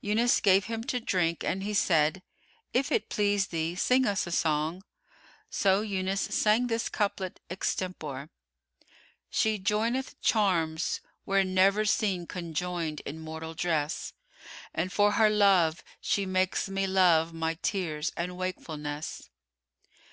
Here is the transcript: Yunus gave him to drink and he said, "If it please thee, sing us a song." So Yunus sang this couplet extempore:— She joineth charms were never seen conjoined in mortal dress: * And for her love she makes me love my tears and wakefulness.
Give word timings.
Yunus 0.00 0.40
gave 0.40 0.66
him 0.66 0.84
to 0.84 1.00
drink 1.00 1.42
and 1.42 1.64
he 1.64 1.74
said, 1.74 2.22
"If 2.72 2.92
it 2.92 3.08
please 3.08 3.48
thee, 3.48 3.74
sing 3.74 4.06
us 4.06 4.28
a 4.28 4.30
song." 4.30 4.84
So 5.50 5.80
Yunus 5.80 6.20
sang 6.20 6.68
this 6.68 6.88
couplet 6.88 7.40
extempore:— 7.50 8.28
She 9.28 9.58
joineth 9.58 10.20
charms 10.20 11.00
were 11.26 11.42
never 11.42 11.84
seen 11.84 12.28
conjoined 12.28 13.00
in 13.00 13.18
mortal 13.18 13.54
dress: 13.54 14.12
* 14.44 14.72
And 14.72 14.92
for 14.92 15.10
her 15.14 15.28
love 15.30 15.82
she 16.00 16.26
makes 16.26 16.68
me 16.68 16.86
love 16.86 17.32
my 17.34 17.54
tears 17.54 18.12
and 18.16 18.36
wakefulness. 18.36 19.30